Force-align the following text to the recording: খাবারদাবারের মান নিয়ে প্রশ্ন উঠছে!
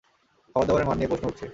খাবারদাবারের 0.49 0.87
মান 0.87 0.97
নিয়ে 0.97 1.11
প্রশ্ন 1.11 1.25
উঠছে! 1.27 1.45